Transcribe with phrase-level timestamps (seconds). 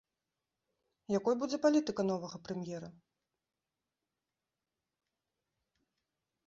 [1.17, 2.89] Якой будзе палітыка новага прэм'ера?